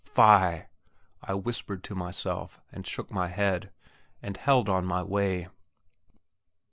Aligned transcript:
"Fie!" 0.03 0.63
I 1.21 1.35
whispered 1.35 1.83
to 1.83 1.93
myself, 1.93 2.59
and 2.71 2.87
shook 2.87 3.11
my 3.11 3.27
head, 3.27 3.71
and 4.19 4.35
held 4.35 4.67
on 4.67 4.83
my 4.83 5.03
way. 5.03 5.47